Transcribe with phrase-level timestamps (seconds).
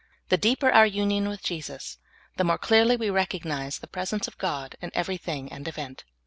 [0.29, 1.99] The deeper our union with Jesus,
[2.35, 6.05] the more clearly we recognize the presence of God in ever}' thing and event.